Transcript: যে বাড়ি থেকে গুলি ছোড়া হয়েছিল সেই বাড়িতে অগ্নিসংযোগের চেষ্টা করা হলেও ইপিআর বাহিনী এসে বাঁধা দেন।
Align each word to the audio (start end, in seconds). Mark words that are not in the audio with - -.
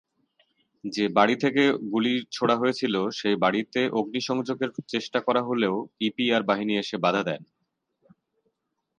যে 0.83 1.05
বাড়ি 1.09 1.35
থেকে 1.35 1.63
গুলি 1.91 2.13
ছোড়া 2.31 2.55
হয়েছিল 2.57 2.95
সেই 3.11 3.35
বাড়িতে 3.35 3.81
অগ্নিসংযোগের 3.93 4.71
চেষ্টা 4.87 5.19
করা 5.27 5.41
হলেও 5.43 5.75
ইপিআর 6.01 6.41
বাহিনী 6.43 6.73
এসে 6.77 6.97
বাঁধা 6.97 7.21
দেন। 7.23 7.41